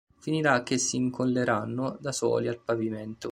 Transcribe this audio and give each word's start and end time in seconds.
Finirà 0.17 0.63
che 0.63 0.79
s'incolleranno 0.79 1.95
da 2.01 2.11
soli 2.11 2.47
al 2.47 2.59
pavimento. 2.59 3.19